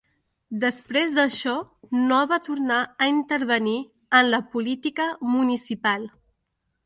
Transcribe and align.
Després 0.61 1.11
d'això 1.17 1.51
no 1.97 2.21
va 2.31 2.39
tornar 2.47 2.79
a 3.05 3.09
intervenir 3.11 3.77
en 4.21 4.29
la 4.35 4.39
política 4.55 5.09
municipal. 5.35 6.09